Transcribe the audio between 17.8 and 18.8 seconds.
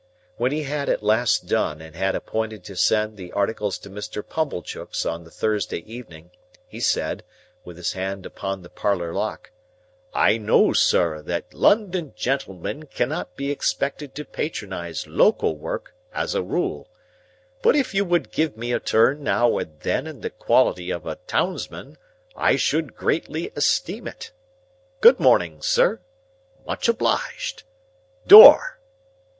you would give me a